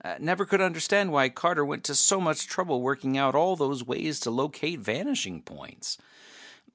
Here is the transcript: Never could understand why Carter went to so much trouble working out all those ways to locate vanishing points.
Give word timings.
Never 0.17 0.47
could 0.47 0.61
understand 0.61 1.11
why 1.11 1.29
Carter 1.29 1.63
went 1.63 1.83
to 1.83 1.93
so 1.93 2.19
much 2.19 2.47
trouble 2.47 2.81
working 2.81 3.19
out 3.19 3.35
all 3.35 3.55
those 3.55 3.83
ways 3.83 4.19
to 4.21 4.31
locate 4.31 4.79
vanishing 4.79 5.43
points. 5.43 5.99